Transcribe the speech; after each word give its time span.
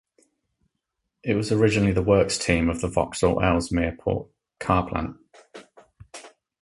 It 1.21 1.35
was 1.35 1.51
originally 1.51 1.91
the 1.91 2.01
works 2.01 2.39
team 2.39 2.71
of 2.71 2.81
the 2.81 2.87
Vauxhall 2.87 3.39
Ellesmere 3.39 3.95
Port 4.01 4.31
Car 4.57 4.89
Plant. 4.89 5.17